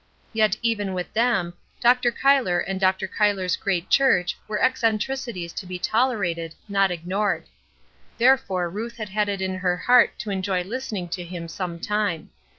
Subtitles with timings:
[0.33, 2.11] Yet, even with them, Dr.
[2.11, 3.07] Cuyler and Dr.
[3.07, 7.45] Cuyler's great church were eccentricities to be tolerated, not ignored.
[8.17, 12.31] Therefore Ruth had had it in her heart to enjoy listening to him sometime.